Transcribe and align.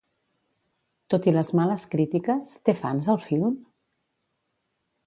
Tot 1.13 1.27
i 1.31 1.35
les 1.35 1.51
males 1.59 1.85
crítiques, 1.93 2.51
té 2.71 2.77
fans 2.83 3.13
el 3.17 3.23
film? 3.31 3.57